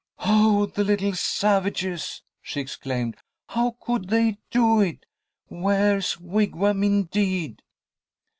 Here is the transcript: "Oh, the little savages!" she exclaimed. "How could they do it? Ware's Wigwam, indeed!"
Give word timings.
"Oh, 0.25 0.65
the 0.65 0.83
little 0.83 1.13
savages!" 1.13 2.23
she 2.41 2.59
exclaimed. 2.59 3.17
"How 3.49 3.75
could 3.79 4.07
they 4.09 4.39
do 4.49 4.81
it? 4.81 5.05
Ware's 5.47 6.19
Wigwam, 6.19 6.83
indeed!" 6.83 7.61